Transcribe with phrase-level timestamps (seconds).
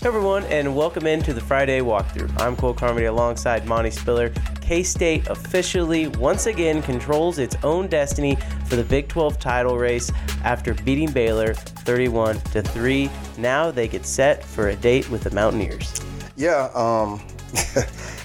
[0.00, 2.40] Hey everyone, and welcome into the Friday walkthrough.
[2.40, 4.32] I'm Cole Carmody alongside Monty Spiller.
[4.60, 10.12] K State officially, once again, controls its own destiny for the Big 12 title race
[10.44, 13.10] after beating Baylor 31 to 3.
[13.38, 16.00] Now they get set for a date with the Mountaineers.
[16.36, 17.20] Yeah, um,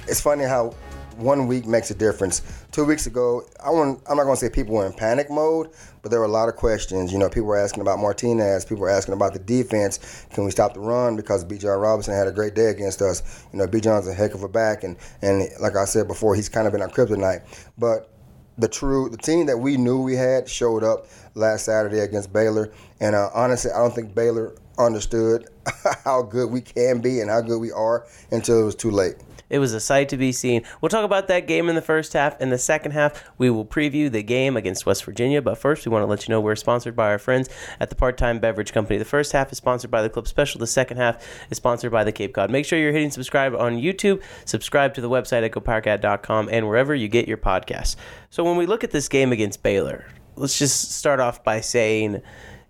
[0.08, 0.76] it's funny how
[1.18, 2.42] one week makes a difference.
[2.72, 5.70] Two weeks ago, I want, I'm not going to say people were in panic mode,
[6.02, 7.12] but there were a lot of questions.
[7.12, 8.66] You know, people were asking about Martinez.
[8.66, 10.26] People were asking about the defense.
[10.32, 11.16] Can we stop the run?
[11.16, 13.46] Because Bijan Robinson had a great day against us.
[13.52, 16.50] You know, Bijan's a heck of a back, and and like I said before, he's
[16.50, 17.44] kind of been our kryptonite.
[17.78, 18.10] But
[18.58, 22.72] the true the team that we knew we had showed up last Saturday against Baylor,
[23.00, 25.48] and uh, honestly, I don't think Baylor understood
[26.04, 29.16] how good we can be and how good we are until it was too late.
[29.54, 30.64] It was a sight to be seen.
[30.82, 32.42] We'll talk about that game in the first half.
[32.42, 35.44] In the second half, we will preview the game against West Virginia.
[35.44, 37.96] But first, we want to let you know we're sponsored by our friends at the
[37.96, 38.98] Part Time Beverage Company.
[38.98, 40.58] The first half is sponsored by the Club Special.
[40.58, 42.50] The second half is sponsored by the Cape Cod.
[42.50, 44.24] Make sure you're hitting subscribe on YouTube.
[44.46, 47.96] Subscribe to the website at gopowercat.com and wherever you get your podcasts.
[48.32, 52.24] So when we look at this game against Baylor, let's just start off by saying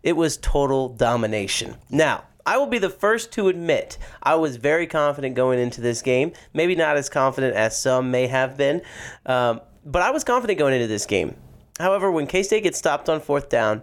[0.03, 1.75] it was total domination.
[1.89, 6.01] Now, I will be the first to admit I was very confident going into this
[6.01, 6.33] game.
[6.53, 8.81] Maybe not as confident as some may have been,
[9.25, 11.35] um, but I was confident going into this game.
[11.79, 13.81] However, when K State gets stopped on fourth down,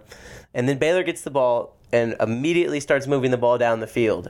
[0.53, 4.29] and then Baylor gets the ball and immediately starts moving the ball down the field,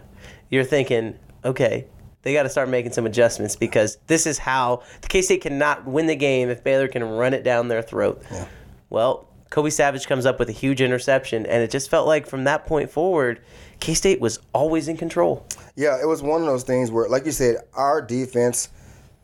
[0.50, 1.88] you're thinking, okay,
[2.24, 5.86] they got to start making some adjustments because this is how the K State cannot
[5.86, 8.22] win the game if Baylor can run it down their throat.
[8.32, 8.48] Yeah.
[8.90, 12.46] Well, Kobe Savage comes up with a huge interception, and it just felt like from
[12.46, 13.42] that point forward,
[13.82, 15.46] K State was always in control.
[15.76, 18.70] Yeah, it was one of those things where, like you said, our defense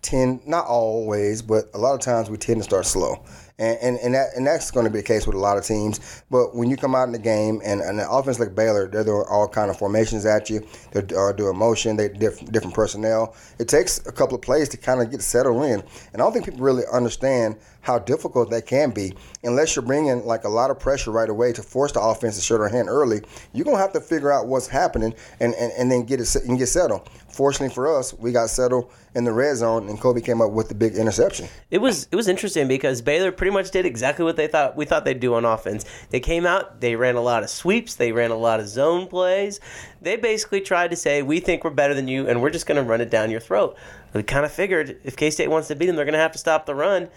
[0.02, 3.24] tend not always, but a lot of times we tend to start slow.
[3.60, 5.66] And, and, and, that, and that's going to be the case with a lot of
[5.66, 6.24] teams.
[6.30, 9.04] But when you come out in the game and, and an offense like Baylor, they're
[9.04, 10.66] doing all kind of formations at you.
[10.92, 11.98] They're uh, doing motion.
[11.98, 13.36] They diff, different personnel.
[13.58, 15.82] It takes a couple of plays to kind of get settled in.
[16.14, 19.14] And I don't think people really understand how difficult that can be.
[19.46, 22.42] Unless you're bringing like a lot of pressure right away to force the offense to
[22.42, 23.22] show their hand early,
[23.54, 26.60] you're gonna have to figure out what's happening and, and, and then get it and
[26.60, 27.10] get settled.
[27.30, 30.68] Fortunately for us, we got settled in the red zone, and Kobe came up with
[30.68, 31.48] the big interception.
[31.72, 34.84] It was it was interesting because Baylor pretty much did exactly what they thought we
[34.84, 35.86] thought they'd do on offense.
[36.10, 39.08] They came out, they ran a lot of sweeps, they ran a lot of zone
[39.08, 39.62] plays.
[40.02, 42.84] They basically tried to say, "We think we're better than you, and we're just going
[42.84, 43.78] to run it down your throat."
[44.14, 46.34] We kind of figured if K State wants to beat them, they're going to have
[46.34, 47.10] to stop the run.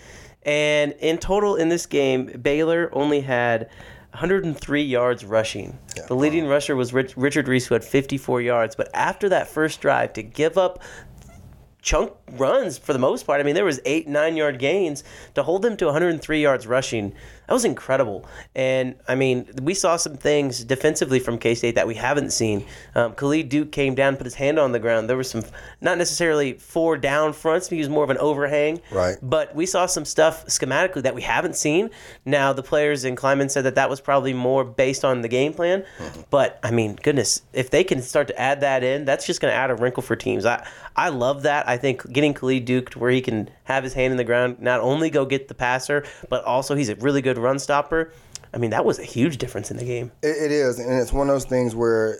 [0.42, 3.68] And in total in this game, Baylor only had
[4.12, 5.78] 103 yards rushing.
[5.96, 6.06] Yeah.
[6.06, 8.74] The leading rusher was Rich, Richard Reese, who had 54 yards.
[8.74, 10.82] But after that first drive, to give up
[11.82, 13.40] chunk runs for the most part.
[13.40, 15.04] I mean, there was eight, nine yard gains
[15.34, 17.14] to hold them to 103 yards rushing.
[17.46, 18.26] That was incredible.
[18.54, 22.64] And I mean, we saw some things defensively from K State that we haven't seen.
[22.94, 25.10] Um, Khalid Duke came down, put his hand on the ground.
[25.10, 25.42] There was some,
[25.80, 27.68] not necessarily four down fronts.
[27.68, 28.80] He was more of an overhang.
[28.92, 29.16] Right.
[29.20, 31.90] But we saw some stuff schematically that we haven't seen.
[32.24, 35.52] Now the players in Klieman said that that was probably more based on the game
[35.52, 35.84] plan.
[35.98, 36.20] Mm-hmm.
[36.30, 39.50] But I mean, goodness, if they can start to add that in, that's just going
[39.50, 40.46] to add a wrinkle for teams.
[40.46, 40.64] I
[40.94, 41.68] I love that.
[41.70, 44.56] I think getting Khalid Duke to where he can have his hand in the ground,
[44.60, 48.12] not only go get the passer, but also he's a really good run stopper.
[48.52, 50.10] I mean, that was a huge difference in the game.
[50.20, 52.18] it, it is, and it's one of those things where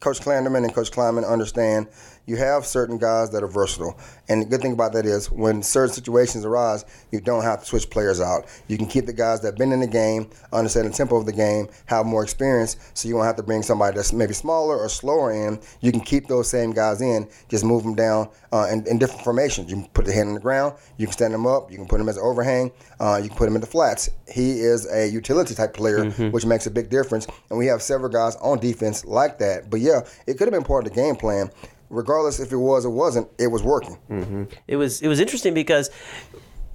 [0.00, 1.88] Coach Klanderman and Coach Klieman understand
[2.26, 3.98] you have certain guys that are versatile.
[4.28, 7.66] And the good thing about that is when certain situations arise, you don't have to
[7.66, 8.46] switch players out.
[8.68, 11.26] You can keep the guys that have been in the game, understand the tempo of
[11.26, 14.78] the game, have more experience, so you won't have to bring somebody that's maybe smaller
[14.78, 15.60] or slower in.
[15.80, 19.22] You can keep those same guys in, just move them down uh, in, in, different
[19.22, 19.70] formations.
[19.70, 21.86] You can put the hand on the ground, you can stand them up, you can
[21.86, 24.08] put them as an overhang, uh, you can put them in the flats.
[24.32, 26.30] He is a utility type player, mm-hmm.
[26.30, 27.26] which makes a big difference.
[27.50, 29.68] And we have several guys on defense like that.
[29.70, 31.50] But yeah, it could have been part of the game plan
[31.90, 33.98] regardless if it was or wasn't, it was working.
[34.10, 34.44] Mm-hmm.
[34.66, 35.90] It was it was interesting because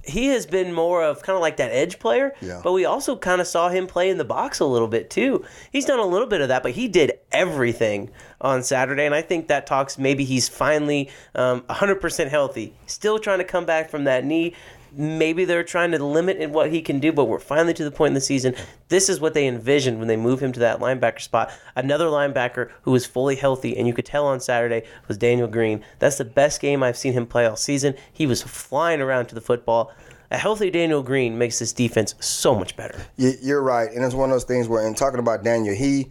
[0.04, 2.34] he has been more of kind of like that edge player.
[2.40, 2.60] Yeah.
[2.62, 5.44] But we also kind of saw him play in the box a little bit too.
[5.70, 8.10] He's done a little bit of that, but he did everything
[8.40, 12.74] on Saturday, and I think that talks maybe he's finally um, 100% healthy.
[12.86, 14.54] Still trying to come back from that knee.
[14.92, 18.10] Maybe they're trying to limit what he can do, but we're finally to the point
[18.10, 18.54] in the season.
[18.88, 21.52] This is what they envisioned when they move him to that linebacker spot.
[21.76, 25.84] Another linebacker who was fully healthy, and you could tell on Saturday was Daniel Green.
[25.98, 27.94] That's the best game I've seen him play all season.
[28.12, 29.92] He was flying around to the football.
[30.32, 33.00] A healthy Daniel Green makes this defense so much better.
[33.16, 36.08] You- You're right, and it's one of those things where, in talking about Daniel, he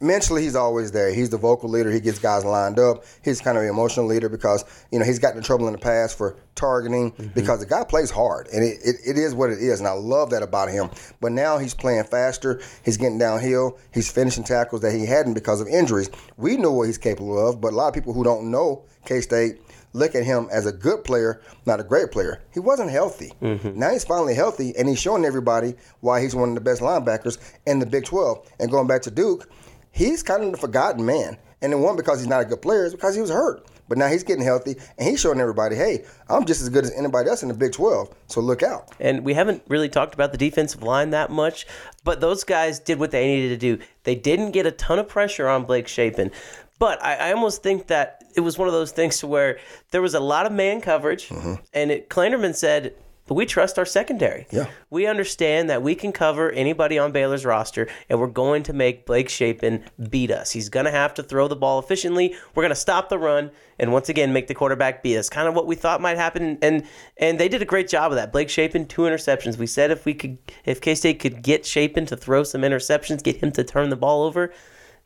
[0.00, 1.12] mentally he's always there.
[1.12, 1.90] He's the vocal leader.
[1.90, 3.04] He gets guys lined up.
[3.24, 5.78] He's kind of an emotional leader because you know he's gotten in trouble in the
[5.78, 7.28] past for targeting mm-hmm.
[7.28, 9.92] because the guy plays hard, and it, it, it is what it is, and I
[9.92, 10.90] love that about him.
[11.20, 12.60] But now he's playing faster.
[12.84, 13.78] He's getting downhill.
[13.92, 16.10] He's finishing tackles that he hadn't because of injuries.
[16.36, 19.20] We know what he's capable of, but a lot of people who don't know K
[19.20, 19.60] State
[19.92, 22.42] look at him as a good player, not a great player.
[22.52, 23.32] He wasn't healthy.
[23.40, 23.78] Mm-hmm.
[23.78, 27.38] Now he's finally healthy, and he's showing everybody why he's one of the best linebackers
[27.66, 28.52] in the Big 12.
[28.60, 29.48] And going back to Duke,
[29.96, 31.38] he's kind of the forgotten man.
[31.62, 33.66] And it wasn't because he's not a good player, is because he was hurt.
[33.88, 36.92] But now he's getting healthy, and he's showing everybody, hey, I'm just as good as
[36.98, 38.90] anybody else in the Big 12, so look out.
[38.98, 41.66] And we haven't really talked about the defensive line that much,
[42.02, 43.84] but those guys did what they needed to do.
[44.02, 46.32] They didn't get a ton of pressure on Blake Shapen,
[46.80, 49.60] but I, I almost think that it was one of those things to where
[49.92, 51.54] there was a lot of man coverage, mm-hmm.
[51.72, 52.96] and it, Klanderman said,
[53.34, 54.46] we trust our secondary.
[54.50, 54.68] Yeah.
[54.90, 59.04] We understand that we can cover anybody on Baylor's roster, and we're going to make
[59.04, 60.52] Blake Shapen beat us.
[60.52, 62.36] He's going to have to throw the ball efficiently.
[62.54, 65.28] We're going to stop the run, and once again make the quarterback beat us.
[65.28, 66.84] Kind of what we thought might happen, and
[67.16, 68.32] and they did a great job of that.
[68.32, 69.58] Blake Shapen two interceptions.
[69.58, 73.22] We said if we could, if K State could get Shapen to throw some interceptions,
[73.22, 74.52] get him to turn the ball over.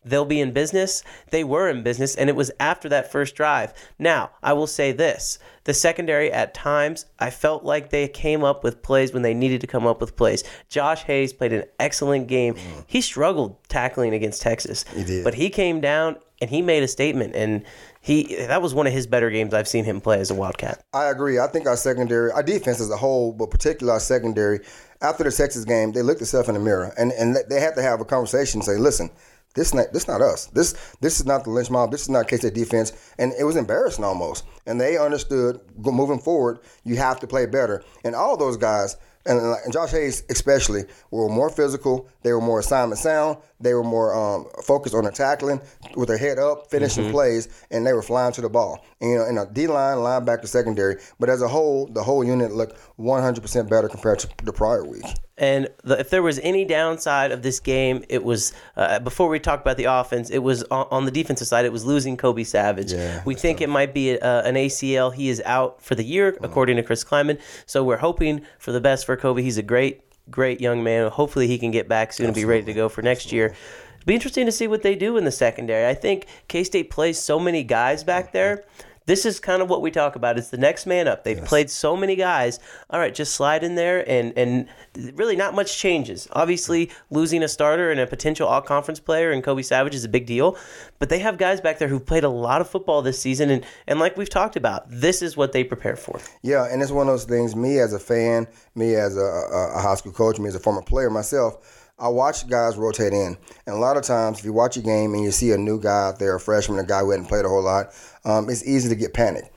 [0.04, 1.02] They'll be in business.
[1.30, 3.74] They were in business, and it was after that first drive.
[3.98, 8.64] Now, I will say this the secondary, at times, I felt like they came up
[8.64, 10.42] with plays when they needed to come up with plays.
[10.68, 12.56] Josh Hayes played an excellent game.
[12.86, 15.22] He struggled tackling against Texas, He did.
[15.22, 17.62] but he came down and he made a statement, and
[18.00, 20.82] he that was one of his better games I've seen him play as a Wildcat.
[20.94, 21.38] I agree.
[21.38, 24.60] I think our secondary, our defense as a whole, but particularly our secondary,
[25.02, 27.82] after the Texas game, they looked themselves in the mirror and, and they had to
[27.82, 29.10] have a conversation and say, listen,
[29.54, 30.46] this not this not us.
[30.46, 31.90] This this is not the lynch mob.
[31.90, 32.92] This is not K State defense.
[33.18, 34.44] And it was embarrassing almost.
[34.66, 37.82] And they understood moving forward, you have to play better.
[38.04, 42.08] And all those guys, and, and Josh Hayes especially, were more physical.
[42.22, 43.38] They were more assignment sound.
[43.60, 45.60] They were more um, focused on the tackling
[45.94, 48.84] with their head up, finishing plays, and they were flying to the ball.
[49.00, 50.96] And, you know, in a D line, linebacker, secondary.
[51.18, 55.04] But as a whole, the whole unit looked 100% better compared to the prior week.
[55.40, 59.40] And the, if there was any downside of this game, it was uh, before we
[59.40, 60.28] talked about the offense.
[60.28, 61.64] It was on, on the defensive side.
[61.64, 62.92] It was losing Kobe Savage.
[62.92, 65.12] Yeah, we think it might be a, an ACL.
[65.12, 67.40] He is out for the year, according to Chris Klieman.
[67.64, 69.42] So we're hoping for the best for Kobe.
[69.42, 71.10] He's a great, great young man.
[71.10, 73.46] Hopefully, he can get back soon and be ready to go for next year.
[73.46, 75.88] It'll be interesting to see what they do in the secondary.
[75.88, 78.64] I think K State plays so many guys back there.
[79.10, 80.38] This is kind of what we talk about.
[80.38, 81.24] It's the next man up.
[81.24, 82.60] They've played so many guys.
[82.90, 84.68] All right, just slide in there, and and
[85.16, 86.28] really not much changes.
[86.30, 90.08] Obviously, losing a starter and a potential all conference player and Kobe Savage is a
[90.08, 90.56] big deal,
[91.00, 93.66] but they have guys back there who've played a lot of football this season, and
[93.88, 96.20] and like we've talked about, this is what they prepare for.
[96.42, 97.56] Yeah, and it's one of those things.
[97.56, 98.46] Me as a fan,
[98.76, 102.08] me as a, a, a high school coach, me as a former player myself, I
[102.08, 105.22] watch guys rotate in, and a lot of times, if you watch a game and
[105.22, 107.48] you see a new guy out there, a freshman, a guy who hadn't played a
[107.48, 107.88] whole lot,
[108.24, 109.50] um, it's easy to get panicked.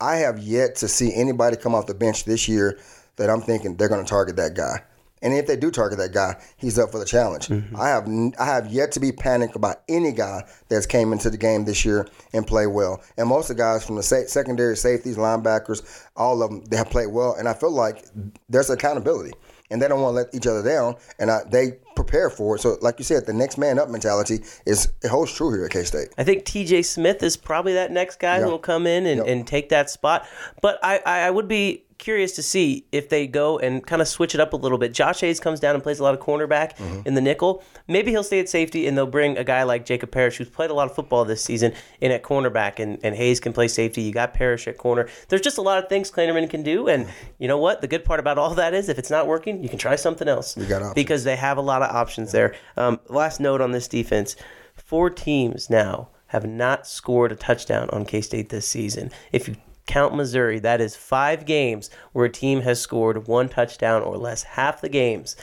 [0.00, 2.78] I have yet to see anybody come off the bench this year
[3.16, 4.82] that I'm thinking they're going to target that guy.
[5.22, 7.48] And if they do target that guy, he's up for the challenge.
[7.76, 8.08] I have
[8.40, 11.84] I have yet to be panicked about any guy that's came into the game this
[11.84, 13.00] year and played well.
[13.16, 16.76] And most of the guys from the sa- secondary safeties, linebackers, all of them, they
[16.76, 17.34] have played well.
[17.34, 18.04] And I feel like
[18.48, 19.32] there's accountability,
[19.72, 20.96] and they don't want to let each other down.
[21.18, 22.60] And I, they prepare for it.
[22.60, 25.70] So, like you said, the next man up mentality is it holds true here at
[25.70, 26.08] K State.
[26.18, 29.46] I think TJ Smith is probably that next guy who will come in and, and
[29.46, 30.26] take that spot.
[30.60, 34.08] But I, I I would be curious to see if they go and kind of
[34.08, 34.92] switch it up a little bit.
[34.92, 37.06] Josh Hayes comes down and plays a lot of cornerback Mm-hmm.
[37.06, 37.62] in the nickel.
[37.86, 40.70] Maybe he'll stay at safety and they'll bring a guy like Jacob Parrish, who's played
[40.70, 44.02] a lot of football this season, in at cornerback, and, and Hayes can play safety.
[44.02, 45.08] You got Parrish at corner.
[45.28, 46.88] There's just a lot of things Klanderman can do.
[46.88, 47.06] And
[47.38, 47.82] you know what?
[47.82, 50.26] The good part about all that is if it's not working, you can try something
[50.26, 50.56] else.
[50.56, 50.94] You got options.
[50.94, 52.54] Because they have a lot of options there.
[52.76, 54.36] Um, last note on this defense
[54.76, 59.10] four teams now have not scored a touchdown on K State this season.
[59.32, 59.56] If you
[59.86, 64.42] count Missouri, that is five games where a team has scored one touchdown or less.
[64.42, 65.36] Half the games,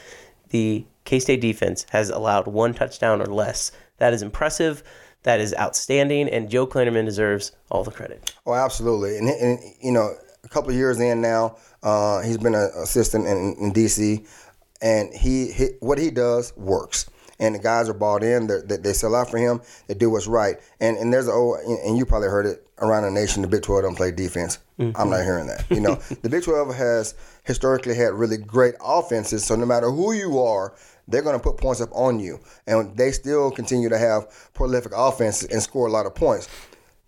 [0.48, 3.72] the K State defense has allowed one touchdown or less.
[3.98, 4.82] That is impressive.
[5.22, 8.34] That is outstanding, and Joe Klanderman deserves all the credit.
[8.46, 9.18] Oh, absolutely.
[9.18, 10.14] And, and you know,
[10.44, 11.56] a couple years in now.
[11.82, 14.26] Uh, he's been an assistant in, in DC,
[14.82, 17.08] and he, he what he does works.
[17.38, 18.48] And the guys are bought in.
[18.48, 19.62] They, they sell out for him.
[19.86, 20.56] They do what's right.
[20.78, 23.40] And and there's a oh, and you probably heard it around the nation.
[23.42, 24.58] The Big 12 don't play defense.
[24.96, 25.64] I'm not hearing that.
[25.70, 29.44] You know, the Big 12 has historically had really great offenses.
[29.44, 30.74] So no matter who you are,
[31.08, 34.92] they're going to put points up on you, and they still continue to have prolific
[34.94, 36.48] offenses and score a lot of points.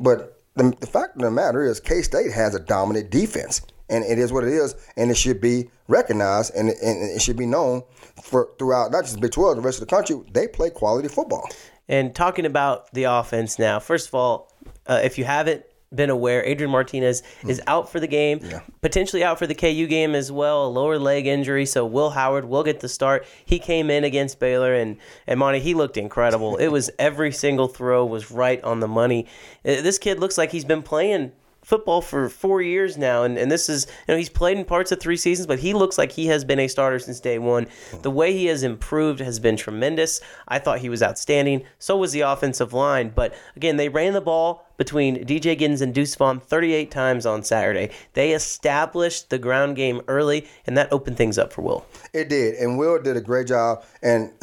[0.01, 4.05] But the, the fact of the matter is, K State has a dominant defense, and
[4.05, 7.47] it is what it is, and it should be recognized and, and it should be
[7.47, 7.83] known
[8.23, 10.17] for throughout not just the Big 12, the rest of the country.
[10.33, 11.49] They play quality football.
[11.89, 14.51] And talking about the offense now, first of all,
[14.87, 18.41] uh, if you haven't been aware, Adrian Martinez is out for the game,
[18.81, 21.67] potentially out for the KU game as well, a lower leg injury.
[21.67, 23.27] So Will Howard will get the start.
[23.45, 24.97] He came in against Baylor, and
[25.27, 26.57] and Monty, he looked incredible.
[26.57, 29.27] it was every single throw was right on the money.
[29.67, 31.33] Uh, This kid looks like he's been playing
[31.65, 34.93] football for four years now, and, and this is you know he's played in parts
[34.93, 37.67] of three seasons, but he looks like he has been a starter since day one.
[38.03, 40.21] The way he has improved has been tremendous.
[40.49, 41.65] I thought he was outstanding.
[41.79, 45.95] So was the offensive line, but again, they ran the ball between DJ Giddens and
[45.95, 47.91] Deuce Vaughn 38 times on Saturday.
[48.15, 51.87] They established the ground game early, and that opened things up for Will.
[52.13, 53.85] It did, and Will did a great job.
[54.03, 54.33] And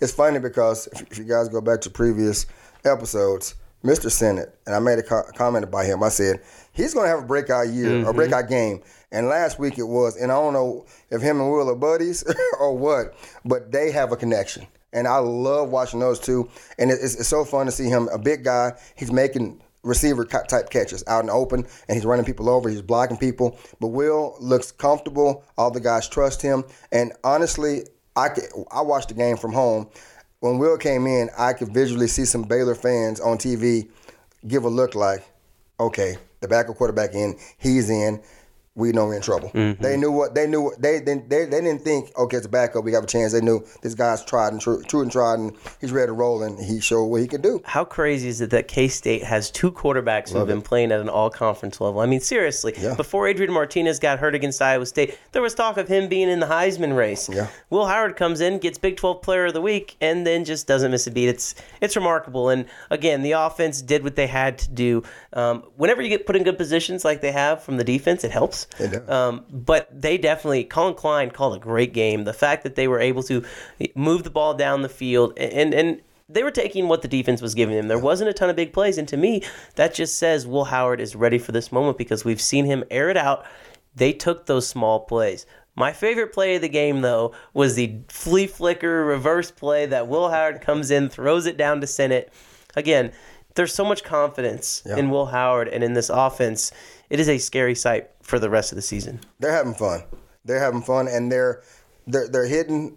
[0.00, 2.46] it's funny because if, if you guys go back to previous
[2.84, 4.10] episodes, Mr.
[4.10, 6.02] Sinnott, and I made a co- comment about him.
[6.02, 8.16] I said he's going to have a breakout year or mm-hmm.
[8.16, 8.82] breakout game.
[9.12, 12.22] And last week it was, and I don't know if him and Will are buddies
[12.60, 14.66] or what, but they have a connection.
[14.92, 16.48] And I love watching those two.
[16.78, 18.72] And it's, it's so fun to see him, a big guy.
[18.96, 22.68] He's making receiver type catches out in the open, and he's running people over.
[22.68, 23.58] He's blocking people.
[23.80, 25.44] But Will looks comfortable.
[25.56, 26.64] All the guys trust him.
[26.92, 29.88] And honestly, I could, I watched the game from home.
[30.40, 33.90] When Will came in, I could visually see some Baylor fans on TV
[34.48, 35.22] give a look like,
[35.78, 38.22] okay, the backup quarterback in, he's in.
[38.76, 39.50] We know we're in trouble.
[39.52, 40.62] They knew what they knew.
[40.62, 42.84] What, they, they they they didn't think, okay, it's a backup.
[42.84, 43.32] We have a chance.
[43.32, 46.44] They knew this guy's tried and true, true and tried, and he's ready to roll,
[46.44, 47.60] and he showed what he could do.
[47.64, 51.00] How crazy is it that K State has two quarterbacks who have been playing at
[51.00, 52.00] an all conference level?
[52.00, 52.94] I mean, seriously, Yeah.
[52.94, 56.38] before Adrian Martinez got hurt against Iowa State, there was talk of him being in
[56.38, 57.28] the Heisman race.
[57.28, 57.48] Yeah.
[57.70, 60.92] Will Howard comes in, gets Big 12 Player of the Week, and then just doesn't
[60.92, 61.28] miss a beat.
[61.28, 62.48] It's it's remarkable.
[62.50, 65.02] And again, the offense did what they had to do.
[65.32, 68.30] Um, whenever you get put in good positions like they have from the defense, it
[68.30, 68.59] helps.
[69.08, 72.24] Um, but they definitely, Collin Klein called a great game.
[72.24, 73.44] The fact that they were able to
[73.94, 76.00] move the ball down the field and and
[76.32, 77.88] they were taking what the defense was giving them.
[77.88, 79.42] There wasn't a ton of big plays, and to me,
[79.74, 83.10] that just says Will Howard is ready for this moment because we've seen him air
[83.10, 83.44] it out.
[83.96, 85.44] They took those small plays.
[85.74, 90.30] My favorite play of the game, though, was the flea flicker reverse play that Will
[90.30, 92.32] Howard comes in, throws it down to Sinnott.
[92.76, 93.12] Again,
[93.54, 96.70] there's so much confidence in Will Howard and in this offense.
[97.08, 99.20] It is a scary sight for the rest of the season.
[99.40, 100.04] They're having fun.
[100.44, 101.62] They're having fun, and they're
[102.06, 102.96] they're they're hitting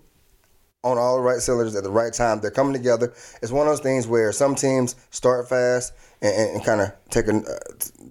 [0.84, 2.40] on all the right cylinders at the right time.
[2.40, 3.12] They're coming together.
[3.42, 6.92] It's one of those things where some teams start fast and, and, and kind of
[7.10, 7.60] take a uh,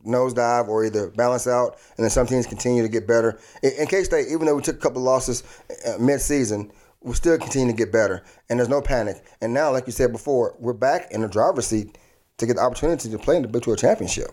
[0.07, 3.38] nosedive or either balance out, and then some teams continue to get better.
[3.62, 5.45] In, in K State, even though we took a couple of losses
[5.87, 9.25] uh, mid-season, we still continue to get better, and there's no panic.
[9.41, 11.99] And now, like you said before, we're back in the driver's seat
[12.38, 14.31] to get the opportunity to play in the Big 12 championship.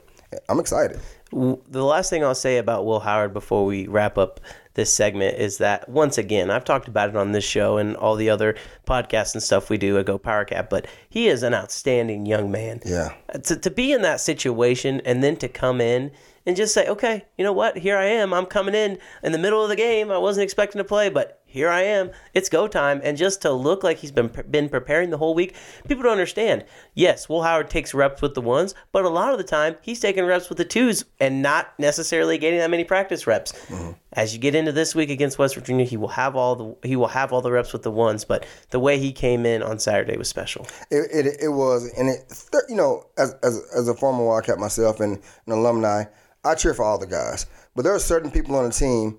[0.47, 0.99] I'm excited.
[1.31, 4.39] The last thing I'll say about Will Howard before we wrap up
[4.73, 8.15] this segment is that once again, I've talked about it on this show and all
[8.15, 8.55] the other
[8.87, 12.79] podcasts and stuff we do at GoPowerCat, but he is an outstanding young man.
[12.85, 13.13] Yeah.
[13.33, 16.11] Uh, to, to be in that situation and then to come in
[16.45, 17.77] and just say, okay, you know what?
[17.77, 18.33] Here I am.
[18.33, 20.09] I'm coming in in the middle of the game.
[20.09, 22.11] I wasn't expecting to play, but here I am.
[22.35, 23.01] It's go time.
[23.03, 25.55] And just to look like he's been been preparing the whole week,
[25.87, 26.63] people don't understand.
[26.93, 29.99] Yes, Will Howard takes reps with the ones, but a lot of the time he's
[29.99, 33.53] taking reps with the twos and not necessarily getting that many practice reps.
[33.67, 33.91] Mm-hmm.
[34.13, 36.95] As you get into this week against West Virginia, he will have all the he
[36.95, 39.79] will have all the reps with the ones, but the way he came in on
[39.79, 40.67] Saturday was special.
[40.91, 42.31] It, it, it was, and it,
[42.69, 46.03] you know, as, as, as a former Wildcat myself and an alumni,
[46.45, 47.47] I cheer for all the guys.
[47.75, 49.17] But there are certain people on the team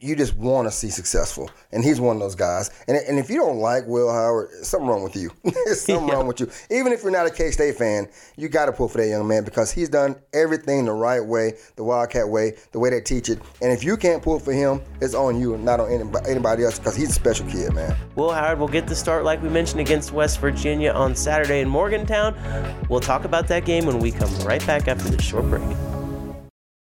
[0.00, 2.70] you just want to see successful, and he's one of those guys.
[2.86, 5.30] And, and if you don't like Will Howard, something wrong with you.
[5.44, 6.50] There's something wrong with you.
[6.70, 9.26] Even if you're not a K State fan, you got to pull for that young
[9.26, 13.28] man because he's done everything the right way, the Wildcat way, the way they teach
[13.28, 13.40] it.
[13.60, 16.64] And if you can't pull for him, it's on you, and not on anybody, anybody
[16.64, 17.96] else because he's a special kid, man.
[18.14, 21.68] Will Howard will get the start, like we mentioned, against West Virginia on Saturday in
[21.68, 22.36] Morgantown.
[22.88, 25.97] We'll talk about that game when we come right back after this short break.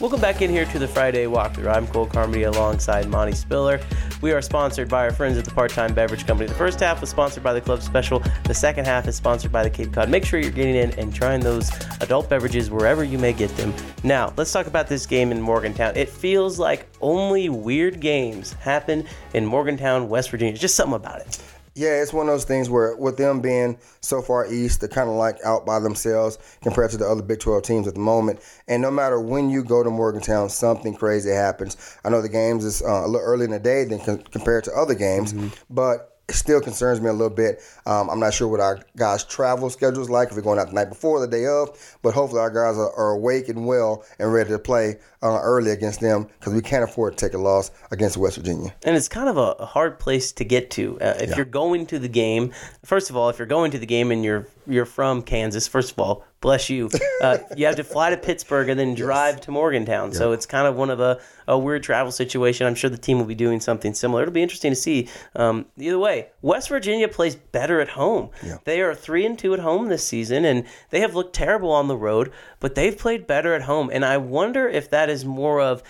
[0.00, 1.72] Welcome back in here to the Friday walkthrough.
[1.72, 3.78] I'm Cole Carmody alongside Monty Spiller.
[4.22, 6.48] We are sponsored by our friends at the Part Time Beverage Company.
[6.48, 8.20] The first half was sponsored by the Club Special.
[8.42, 10.10] The second half is sponsored by the Cape Cod.
[10.10, 11.70] Make sure you're getting in and trying those
[12.00, 13.72] adult beverages wherever you may get them.
[14.02, 15.94] Now, let's talk about this game in Morgantown.
[15.94, 20.58] It feels like only weird games happen in Morgantown, West Virginia.
[20.58, 21.40] Just something about it.
[21.74, 25.08] Yeah, it's one of those things where with them being so far east, they're kind
[25.08, 28.40] of like out by themselves compared to the other Big 12 teams at the moment.
[28.68, 31.76] And no matter when you go to Morgantown, something crazy happens.
[32.04, 34.64] I know the games is uh, a little early in the day than con- compared
[34.64, 35.48] to other games, mm-hmm.
[35.68, 37.60] but it still concerns me a little bit.
[37.84, 40.68] Um, I'm not sure what our guys' travel schedule is like if we're going out
[40.68, 44.04] the night before, the day of, but hopefully our guys are, are awake and well
[44.18, 47.38] and ready to play uh, early against them because we can't afford to take a
[47.38, 48.74] loss against West Virginia.
[48.84, 50.98] And it's kind of a, hard place to get to.
[51.00, 51.36] Uh, if yeah.
[51.36, 52.52] you're going to the game,
[52.84, 55.92] first of all, if you're going to the game and you're you're from Kansas, first
[55.92, 56.90] of all, bless you.
[57.22, 59.44] Uh, you have to fly to Pittsburgh and then drive yes.
[59.46, 60.10] to Morgantown.
[60.10, 60.18] Yeah.
[60.18, 61.18] So it's kind of one of a,
[61.48, 62.66] a weird travel situation.
[62.66, 64.22] I'm sure the team will be doing something similar.
[64.22, 65.08] It'll be interesting to see.
[65.34, 68.30] Um, either way, West Virginia plays better at home.
[68.44, 68.58] Yeah.
[68.64, 71.88] They are three and two at home this season, and they have looked terrible on
[71.88, 72.30] the road,
[72.60, 73.90] but they've played better at home.
[73.92, 75.82] And I wonder if that is more of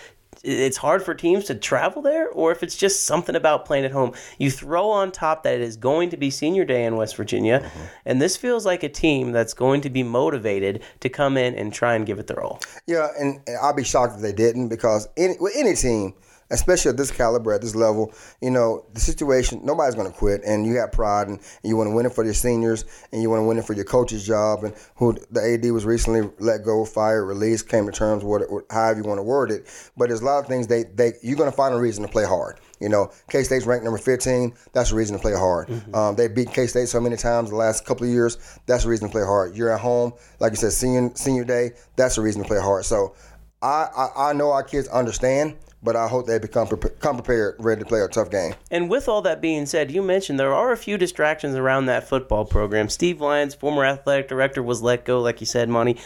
[0.45, 3.91] it's hard for teams to travel there, or if it's just something about playing at
[3.91, 4.13] home.
[4.37, 7.61] You throw on top that it is going to be senior day in West Virginia,
[7.61, 7.83] mm-hmm.
[8.05, 11.73] and this feels like a team that's going to be motivated to come in and
[11.73, 12.59] try and give it their all.
[12.85, 16.13] Yeah, and, I'll be shocked if they didn't because any, with any team,
[16.51, 20.41] especially at this caliber, at this level, you know, the situation, nobody's going to quit.
[20.45, 23.21] And you have pride and, and you want to win it for your seniors and
[23.21, 24.63] you want to win it for your coach's job.
[24.63, 28.49] And who the AD was recently let go, fired, released, came to terms with it,
[28.69, 29.67] however you want to word it.
[29.97, 32.11] But there's a lot of things they, they you're going to find a reason to
[32.11, 32.59] play hard.
[32.79, 34.53] You know, K State's ranked number 15.
[34.73, 35.67] That's a reason to play hard.
[35.67, 35.95] Mm-hmm.
[35.95, 38.59] Um, they beat K State so many times the last couple of years.
[38.65, 39.55] That's a reason to play hard.
[39.55, 41.71] You're at home, like you said, senior senior day.
[41.95, 42.85] That's a reason to play hard.
[42.85, 43.15] So
[43.61, 45.55] I, I, I know our kids understand
[45.85, 48.55] but I hope they become pre- come prepared, ready to play a tough game.
[48.71, 52.09] And with all that being said, you mentioned there are a few distractions around that
[52.09, 52.89] football program.
[52.89, 55.97] Steve Lyons, former athletic director, was let go, like you said, Monty.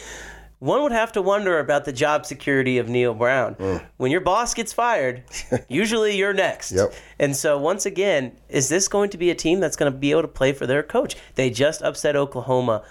[0.60, 3.54] One would have to wonder about the job security of Neal Brown.
[3.54, 3.82] Mm.
[3.96, 5.22] When your boss gets fired,
[5.68, 6.72] usually you're next.
[6.72, 6.92] Yep.
[7.18, 10.10] And so, once again, is this going to be a team that's going to be
[10.10, 11.16] able to play for their coach?
[11.34, 12.84] They just upset Oklahoma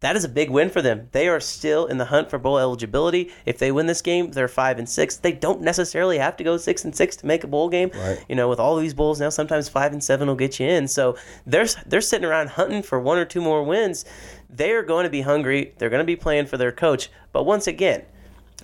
[0.00, 1.08] that is a big win for them.
[1.12, 3.32] They are still in the hunt for bowl eligibility.
[3.44, 5.16] If they win this game, they're five and six.
[5.16, 7.90] They don't necessarily have to go six and six to make a bowl game.
[7.92, 8.24] Right.
[8.28, 10.86] You know, with all these bowls now, sometimes five and seven will get you in.
[10.86, 14.04] So they're they're sitting around hunting for one or two more wins.
[14.48, 15.74] They are going to be hungry.
[15.78, 17.10] They're going to be playing for their coach.
[17.32, 18.04] But once again,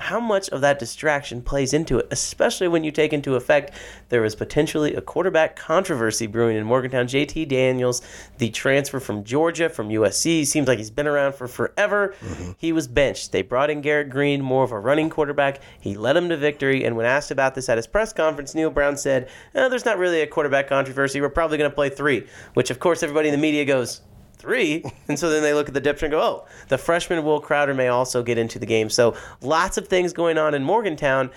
[0.00, 3.72] how much of that distraction plays into it, especially when you take into effect
[4.09, 7.07] there is potentially a quarterback controversy brewing in Morgantown.
[7.07, 8.02] JT Daniels,
[8.38, 12.14] the transfer from Georgia, from USC, seems like he's been around for forever.
[12.20, 12.52] Mm-hmm.
[12.59, 13.30] He was benched.
[13.30, 15.61] They brought in Garrett Greene, more of a running quarterback.
[15.80, 16.85] He led them to victory.
[16.85, 19.98] And when asked about this at his press conference, Neal Brown said, eh, There's not
[19.98, 21.20] really a quarterback controversy.
[21.20, 24.00] We're probably going to play three, which, of course, everybody in the media goes,
[24.44, 24.85] three.
[25.09, 27.74] And so then they look at the depth and go, oh, the freshman Will Crowder
[27.74, 28.88] may also get into the game.
[28.90, 31.30] So lots of things going on in Morgantown.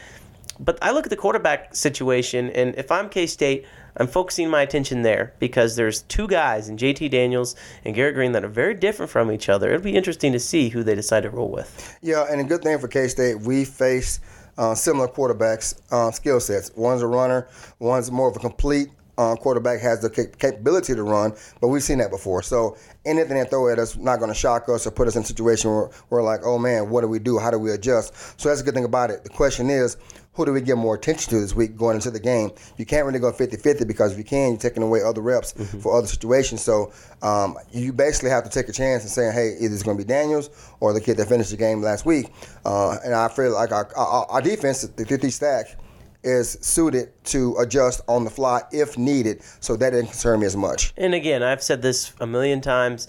[0.60, 3.66] But I look at the quarterback situation, and if I'm K State,
[3.98, 8.32] I'm focusing my attention there because there's two guys in JT Daniels and Garrett Greene
[8.32, 9.70] that are very different from each other.
[9.70, 11.98] It'll be interesting to see who they decide to roll with.
[12.02, 14.20] Yeah, and a good thing for K State, we face
[14.58, 16.72] uh, similar quarterbacks uh, skill sets.
[16.76, 17.48] One's a runner,
[17.80, 21.98] one's more of a complete uh, quarterback has the capability to run, but we've seen
[21.98, 22.42] that before.
[22.44, 25.24] So anything they throw at us not going to shock us or put us in
[25.24, 27.40] a situation where we're like, oh man, what do we do?
[27.40, 28.40] How do we adjust?
[28.40, 29.24] So that's a good thing about it.
[29.24, 29.98] The question is,
[30.34, 32.52] who do we give more attention to this week going into the game?
[32.78, 35.80] You can't really go 50-50 because if you can, you're taking away other reps Mm-hmm.
[35.80, 36.62] for other situations.
[36.62, 39.98] So um, you basically have to take a chance and saying, hey, either it's going
[39.98, 42.32] to be Daniels or the kid that finished the game last week.
[42.66, 45.76] Uh, and I feel like our, our, our defense, the 50 stack,
[46.24, 49.42] is suited to adjust on the fly if needed.
[49.60, 50.94] So that didn't concern me as much.
[50.98, 53.08] And again, I've said this a million times.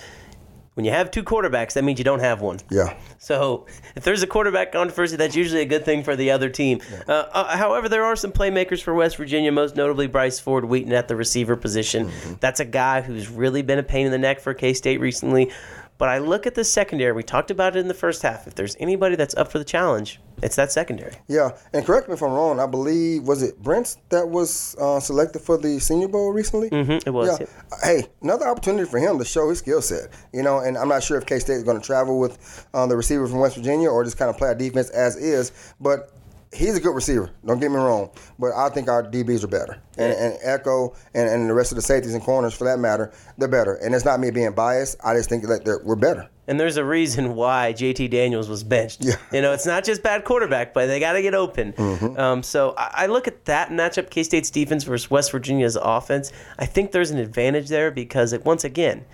[0.74, 2.60] When you have two quarterbacks, that means you don't have one.
[2.70, 2.96] Yeah.
[3.18, 3.66] So
[3.96, 6.80] if there's a quarterback controversy, that's usually a good thing for the other team.
[7.08, 10.92] Uh, uh, however, there are some playmakers for West Virginia, most notably Bryce Ford Wheaton
[10.92, 12.12] at the receiver position.
[12.38, 15.50] That's a guy who's really been a pain in the neck for K State recently.
[15.98, 17.12] But I look at the secondary.
[17.12, 18.46] We talked about it in the first half.
[18.46, 21.14] If there's anybody that's up for the challenge, it's that secondary.
[21.26, 22.60] Yeah, and correct me if I'm wrong.
[22.60, 26.70] I believe was it Brent that was uh, selected for the Senior Bowl recently.
[26.70, 27.40] Mm-hmm, it was.
[27.40, 27.46] Yeah.
[27.82, 30.10] Hey, another opportunity for him to show his skill set.
[30.32, 32.86] You know, and I'm not sure if K State is going to travel with uh,
[32.86, 35.50] the receiver from West Virginia or just kind of play our defense as is.
[35.80, 36.12] But
[36.52, 37.30] he's a good receiver.
[37.44, 38.10] Don't get me wrong.
[38.38, 41.76] But I think our DBs are better, and, and Echo and, and the rest of
[41.76, 43.74] the safeties and corners, for that matter, they're better.
[43.74, 44.96] And it's not me being biased.
[45.04, 46.28] I just think that they're, we're better.
[46.46, 49.04] And there's a reason why JT Daniels was benched.
[49.04, 49.16] Yeah.
[49.32, 50.86] You know, it's not just bad quarterback play.
[50.86, 51.74] They got to get open.
[51.74, 52.18] Mm-hmm.
[52.18, 56.32] Um, so I, I look at that matchup, K State's defense versus West Virginia's offense.
[56.58, 59.04] I think there's an advantage there because, it, once again,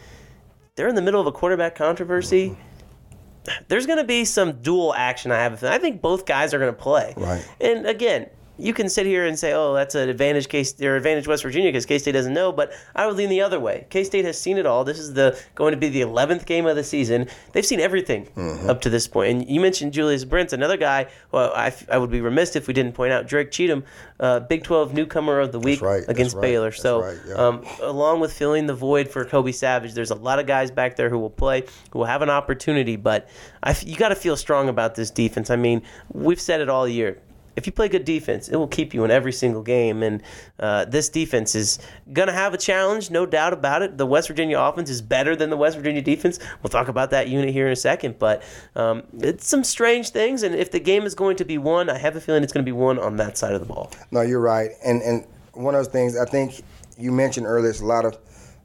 [0.76, 2.50] they're in the middle of a quarterback controversy.
[2.50, 2.73] Mm-hmm.
[3.68, 5.30] There's going to be some dual action.
[5.30, 5.62] I have.
[5.64, 7.14] I think both guys are going to play.
[7.16, 7.46] Right.
[7.60, 11.26] And again, you can sit here and say, "Oh, that's an advantage case or advantage
[11.26, 13.86] West Virginia because K State doesn't know." But I would lean the other way.
[13.90, 14.84] K State has seen it all.
[14.84, 17.28] This is the going to be the eleventh game of the season.
[17.52, 18.70] They've seen everything Mm-hmm.
[18.70, 19.30] up to this point.
[19.30, 21.06] And you mentioned Julius Brents, another guy.
[21.32, 23.84] Well, I, I would be remiss if we didn't point out Drake Cheatham,
[24.20, 26.72] uh, Big Twelve newcomer of the week right, against right, Baylor.
[26.72, 27.34] So, right, yeah.
[27.34, 30.96] um, along with filling the void for Kobe Savage, there's a lot of guys back
[30.96, 32.96] there who will play, who will have an opportunity.
[32.96, 33.28] But
[33.62, 35.50] I you got to feel strong about this defense.
[35.50, 37.18] I mean, we've said it all year.
[37.56, 40.02] If you play good defense, it will keep you in every single game.
[40.02, 40.22] And
[40.58, 41.78] uh, this defense is
[42.12, 43.98] going to have a challenge, no doubt about it.
[43.98, 46.38] The West Virginia offense is better than the West Virginia defense.
[46.62, 48.18] We'll talk about that unit here in a second.
[48.18, 48.42] But
[48.74, 50.42] um, it's some strange things.
[50.42, 52.64] And if the game is going to be won, I have a feeling it's going
[52.64, 53.90] to be won on that side of the ball.
[54.10, 54.70] No, you're right.
[54.84, 56.62] And and one of those things I think
[56.98, 58.18] you mentioned earlier is a lot of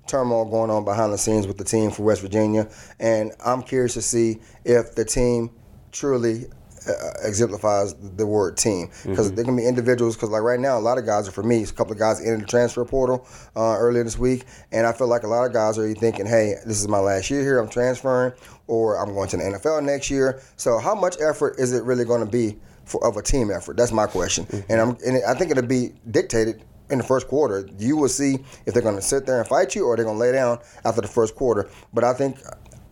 [0.07, 2.67] turmoil going on behind the scenes with the team for West Virginia,
[2.99, 5.51] and I'm curious to see if the team
[5.91, 6.45] truly
[6.89, 8.87] Uh, exemplifies the word team.
[9.05, 9.35] Because mm-hmm.
[9.35, 11.61] there can be individuals because like right now a lot of guys are for me
[11.61, 15.07] a couple of guys entered the transfer portal uh, earlier this week and i feel
[15.07, 17.69] like a lot of guys are thinking hey this is my last year here i'm
[17.69, 18.33] transferring
[18.67, 20.41] or i'm going to the nfl next year.
[20.55, 23.77] So how much effort is it really going to be for, of a team effort?
[23.77, 24.45] That's my question.
[24.45, 24.71] Mm-hmm.
[24.71, 27.69] And i'm and i think it'll be dictated in the first quarter.
[27.77, 30.17] You will see if they're going to sit there and fight you or they're going
[30.17, 31.69] to lay down after the first quarter.
[31.93, 32.39] But i think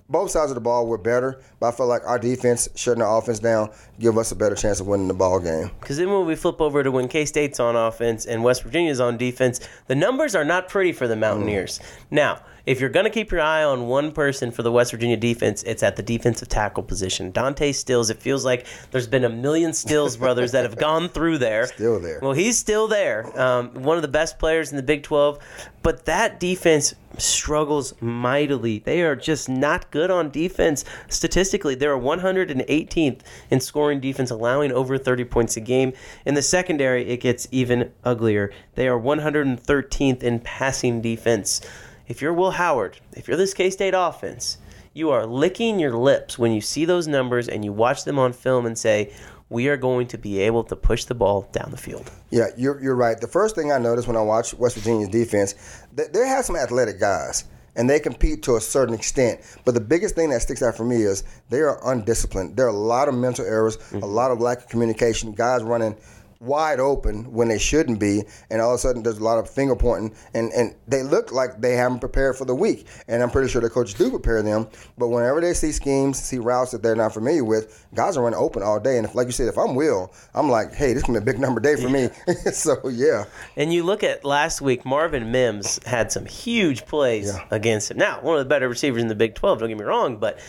[0.10, 3.08] both sides of the ball were better, but I feel like our defense shutting the
[3.08, 5.70] offense down give us a better chance of winning the ball game.
[5.80, 9.00] Because then when we flip over to when K State's on offense and West Virginia's
[9.00, 11.80] on defense, the numbers are not pretty for the Mountaineers.
[12.12, 15.16] Now, if you're going to keep your eye on one person for the West Virginia
[15.16, 17.32] defense, it's at the defensive tackle position.
[17.32, 21.38] Dante Stills, it feels like there's been a million Stills brothers that have gone through
[21.38, 21.68] there.
[21.68, 22.20] Still there.
[22.22, 23.40] Well, he's still there.
[23.40, 25.40] Um, one of the best players in the Big 12.
[25.82, 28.80] But that defense struggles mightily.
[28.80, 31.76] They are just not good on defense statistically.
[31.76, 35.94] They're 118th in scoring defense, allowing over 30 points a game.
[36.26, 38.52] In the secondary, it gets even uglier.
[38.76, 41.62] They are 113th in passing defense.
[42.08, 44.60] If you're Will Howard, if you're this K State offense,
[44.94, 48.32] you are licking your lips when you see those numbers and you watch them on
[48.32, 49.14] film and say,
[49.50, 52.10] we are going to be able to push the ball down the field.
[52.30, 53.20] Yeah, you're, you're right.
[53.20, 56.56] The first thing I noticed when I watched West Virginia's defense, they, they have some
[56.56, 57.44] athletic guys.
[57.76, 59.40] And they compete to a certain extent.
[59.64, 62.58] But the biggest thing that sticks out for me is they are undisciplined.
[62.58, 64.04] There are a lot of mental errors, a mm-hmm.
[64.04, 65.96] lot of lack of communication, guys running
[66.40, 69.50] wide open when they shouldn't be, and all of a sudden there's a lot of
[69.50, 72.86] finger pointing, and, and they look like they haven't prepared for the week.
[73.08, 76.38] And I'm pretty sure the coaches do prepare them, but whenever they see schemes, see
[76.38, 78.98] routes that they're not familiar with, guys are running open all day.
[78.98, 81.24] And if, like you said, if I'm Will, I'm like, hey, this is gonna be
[81.24, 82.10] a big number day for me.
[82.52, 87.46] so yeah, And you look at last week, Marvin Mims had some huge plays Yeah.
[87.52, 87.98] against him.
[87.98, 90.40] Now, one of the better receivers in the Big 12, don't get me wrong, but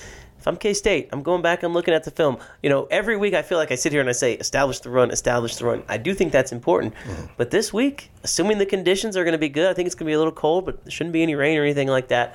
[0.48, 2.38] I'm K State, I'm going back, I'm looking at the film.
[2.62, 4.88] You know, every week I feel like I sit here and I say, establish the
[4.88, 5.82] run, establish the run.
[5.88, 6.94] I do think that's important.
[6.94, 7.26] Mm-hmm.
[7.36, 10.06] But this week, assuming the conditions are going to be good, I think it's going
[10.06, 12.34] to be a little cold, but there shouldn't be any rain or anything like that.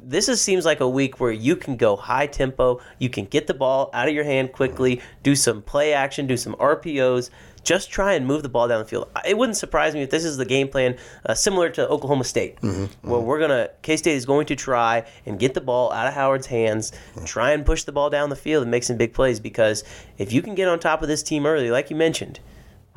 [0.00, 3.46] This is, seems like a week where you can go high tempo, you can get
[3.46, 5.06] the ball out of your hand quickly, mm-hmm.
[5.22, 7.30] do some play action, do some RPOs,
[7.62, 9.08] just try and move the ball down the field.
[9.26, 12.56] It wouldn't surprise me if this is the game plan uh, similar to Oklahoma State,
[12.56, 13.10] mm-hmm, mm-hmm.
[13.10, 16.14] where we're gonna K State is going to try and get the ball out of
[16.14, 17.24] Howard's hands, mm-hmm.
[17.24, 19.40] try and push the ball down the field and make some big plays.
[19.40, 19.84] Because
[20.18, 22.40] if you can get on top of this team early, like you mentioned,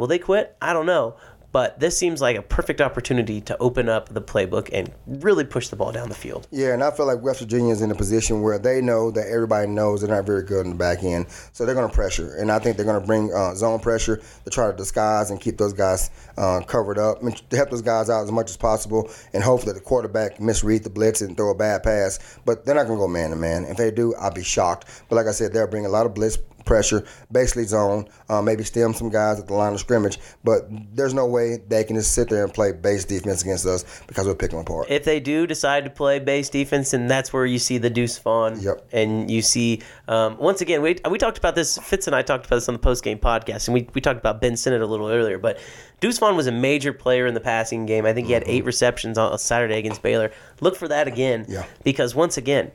[0.01, 0.57] Will they quit?
[0.59, 1.15] I don't know.
[1.51, 5.67] But this seems like a perfect opportunity to open up the playbook and really push
[5.67, 6.47] the ball down the field.
[6.51, 9.27] Yeah, and I feel like West Virginia is in a position where they know that
[9.27, 12.35] everybody knows they're not very good in the back end, so they're going to pressure,
[12.37, 15.39] and I think they're going to bring uh, zone pressure to try to disguise and
[15.39, 19.09] keep those guys uh, covered up, to help those guys out as much as possible,
[19.33, 22.39] and hopefully the quarterback misread the blitz and throw a bad pass.
[22.45, 23.65] But they're not going to go man to man.
[23.65, 25.03] If they do, I'll be shocked.
[25.09, 28.63] But like I said, they'll bring a lot of blitz pressure, basically zone, uh, maybe
[28.63, 30.19] stem some guys at the line of scrimmage.
[30.43, 33.83] But there's no way they can just sit there and play base defense against us
[34.07, 34.87] because we'll pick them apart.
[34.89, 38.17] If they do decide to play base defense, and that's where you see the Deuce
[38.17, 38.87] Vaughn, Yep.
[38.91, 41.77] and you see um, once again we, we talked about this.
[41.77, 44.19] Fitz and I talked about this on the post game podcast, and we, we talked
[44.19, 45.37] about Ben Sinnott a little earlier.
[45.37, 45.59] But
[45.99, 48.05] Deuce Vaughn was a major player in the passing game.
[48.05, 50.31] I think he had eight receptions on Saturday against Baylor.
[50.59, 51.65] Look for that again, Yeah.
[51.83, 52.71] because once again.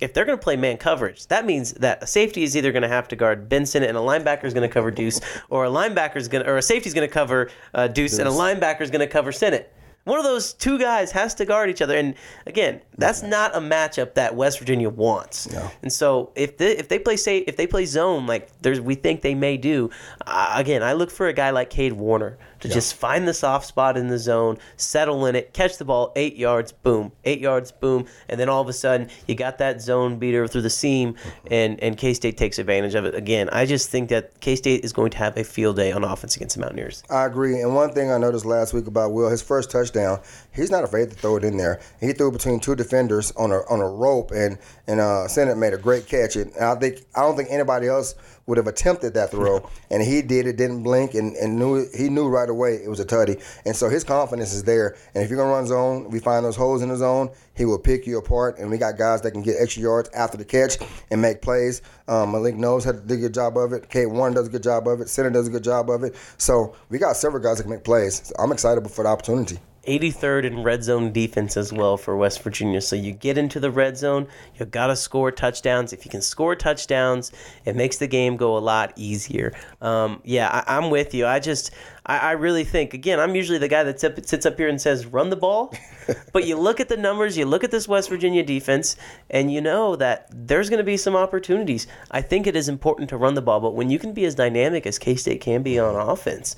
[0.00, 2.82] If they're going to play man coverage, that means that a safety is either going
[2.82, 5.70] to have to guard Benson and a linebacker is going to cover Deuce, or a
[5.70, 8.32] linebacker is going to, or a safety is going to cover uh, Deuce, and a
[8.32, 9.72] linebacker is going to cover Sinnott.
[10.04, 12.14] One of those two guys has to guard each other, and
[12.46, 15.46] again, that's not a matchup that West Virginia wants.
[15.82, 18.94] And so, if they if they play say if they play zone like there's we
[18.94, 19.90] think they may do,
[20.26, 23.66] uh, again, I look for a guy like Cade Warner to just find the soft
[23.66, 27.72] spot in the zone, settle in it, catch the ball eight yards, boom, eight yards,
[27.72, 31.14] boom, and then all of a sudden you got that zone beater through the seam,
[31.50, 33.14] and and K State takes advantage of it.
[33.14, 36.04] Again, I just think that K State is going to have a field day on
[36.04, 37.02] offense against the Mountaineers.
[37.10, 37.60] I agree.
[37.60, 40.20] And one thing I noticed last week about Will, his first touchdown,
[40.54, 41.80] he's not afraid to throw it in there.
[42.00, 45.72] He threw between two defenders on a on a rope, and and uh, Sinnott made
[45.72, 46.36] a great catch.
[46.36, 48.14] And I think I don't think anybody else
[48.50, 50.56] would have attempted that throw, and he did it.
[50.56, 53.40] Didn't blink, and, and knew he knew right away it was a tutty.
[53.64, 54.96] And so his confidence is there.
[55.14, 57.78] And if you're gonna run zone, we find those holes in the zone, he will
[57.78, 58.58] pick you apart.
[58.58, 60.78] And we got guys that can get extra yards after the catch
[61.10, 61.80] and make plays.
[62.08, 63.88] Um, Malik knows how to do a good job of it.
[63.88, 65.08] Cade Warner does a good job of it.
[65.08, 66.16] Center does a good job of it.
[66.36, 68.26] So we got several guys that can make plays.
[68.26, 69.60] So I'm excited for the opportunity.
[69.86, 72.80] 83rd in red zone defense as well for West Virginia.
[72.80, 75.92] So you get into the red zone, you got to score touchdowns.
[75.92, 77.32] If you can score touchdowns,
[77.64, 79.54] it makes the game go a lot easier.
[79.80, 81.26] Um, yeah, I, I'm with you.
[81.26, 81.70] I just,
[82.10, 84.80] I, I really think, again, I'm usually the guy that sip- sits up here and
[84.80, 85.72] says, run the ball.
[86.32, 88.96] but you look at the numbers, you look at this West Virginia defense,
[89.30, 91.86] and you know that there's going to be some opportunities.
[92.10, 94.34] I think it is important to run the ball, but when you can be as
[94.34, 96.56] dynamic as K State can be on offense,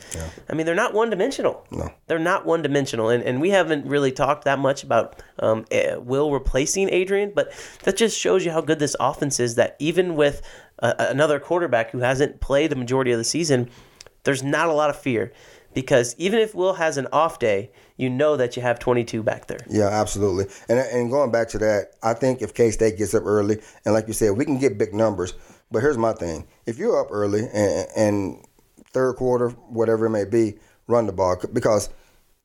[0.49, 1.67] I mean, they're not one dimensional.
[1.71, 1.93] No.
[2.07, 3.11] They're not one dimensional.
[3.11, 7.53] And, and we haven't really talked that much about um, eh, Will replacing Adrian, but
[7.83, 10.41] that just shows you how good this offense is that even with
[10.79, 13.69] uh, another quarterback who hasn't played the majority of the season,
[14.25, 15.33] there's not a lot of fear.
[15.75, 19.47] Because even if Will has an off day, you know that you have 22 back
[19.47, 19.65] there.
[19.71, 20.47] Yeah, absolutely.
[20.69, 23.95] And and going back to that, I think if K State gets up early, and
[23.95, 25.33] like you said, we can get big numbers.
[25.71, 28.47] But here's my thing: if you're up early and, and
[28.93, 31.89] third quarter, whatever it may be, run the ball because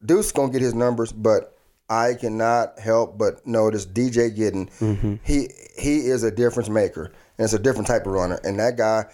[0.05, 1.57] Deuce gonna get his numbers, but
[1.89, 4.69] I cannot help but notice DJ Gidden.
[4.79, 5.15] Mm-hmm.
[5.23, 8.39] He he is a difference maker, and it's a different type of runner.
[8.43, 9.05] And that guy,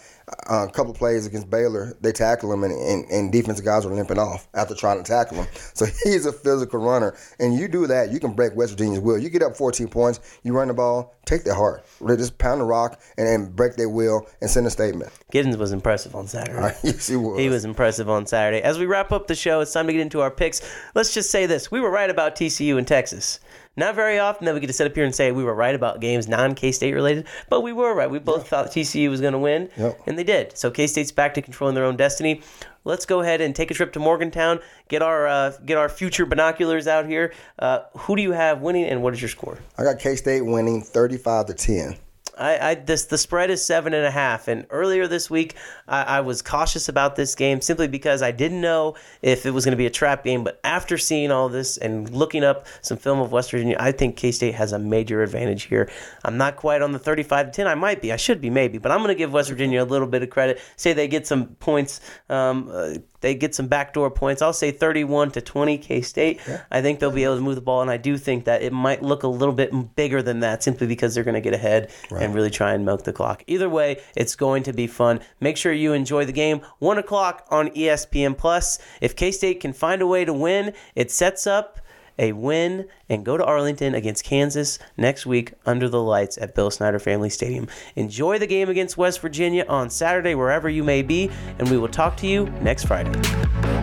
[0.49, 3.93] uh, a couple plays against Baylor, they tackle him, and, and, and defensive guys were
[3.93, 5.47] limping off after trying to tackle him.
[5.73, 9.17] So he's a physical runner, and you do that, you can break West Virginia's will.
[9.17, 12.61] You get up 14 points, you run the ball, take their heart, They just pound
[12.61, 15.11] the rock and, and break their will and send a statement.
[15.31, 16.75] Giddens was impressive on Saturday.
[16.83, 17.39] yes, he was.
[17.39, 18.61] He was impressive on Saturday.
[18.61, 20.61] As we wrap up the show, it's time to get into our picks.
[20.95, 23.39] Let's just say this: we were right about TCU in Texas.
[23.75, 25.73] Not very often that we get to sit up here and say we were right
[25.73, 28.09] about games non K State related, but we were right.
[28.09, 29.99] We both thought TCU was going to win, Yep.
[30.05, 30.55] and they did.
[30.57, 32.41] So K State's back to controlling their own destiny.
[32.85, 34.59] Let's go ahead and take a trip to Morgantown.
[34.89, 37.33] Get our uh, get our future binoculars out here.
[37.57, 39.57] Uh, who do you have winning, and what is your score?
[39.77, 41.95] I got K State winning 35 to 10.
[42.37, 45.55] I, I this the spread is seven and a half, and earlier this week
[45.87, 49.65] I, I was cautious about this game simply because I didn't know if it was
[49.65, 50.43] going to be a trap game.
[50.43, 54.15] But after seeing all this and looking up some film of West Virginia, I think
[54.17, 55.89] K State has a major advantage here.
[56.23, 57.67] I'm not quite on the 35 to 10.
[57.67, 58.11] I might be.
[58.11, 60.29] I should be maybe, but I'm going to give West Virginia a little bit of
[60.29, 60.59] credit.
[60.75, 62.01] Say they get some points.
[62.29, 64.41] Um, uh, they get some backdoor points.
[64.41, 66.41] I'll say 31 to 20 K State.
[66.69, 68.73] I think they'll be able to move the ball, and I do think that it
[68.73, 71.89] might look a little bit bigger than that simply because they're going to get ahead
[72.23, 73.43] and really try and milk the clock.
[73.47, 75.19] Either way, it's going to be fun.
[75.39, 76.61] Make sure you enjoy the game.
[76.79, 78.79] One o'clock on ESPN Plus.
[79.01, 81.79] If K State can find a way to win, it sets up
[82.19, 86.71] a win and go to Arlington against Kansas next week under the lights at Bill
[86.71, 87.67] Snyder Family Stadium.
[87.95, 91.87] Enjoy the game against West Virginia on Saturday, wherever you may be, and we will
[91.87, 93.82] talk to you next Friday.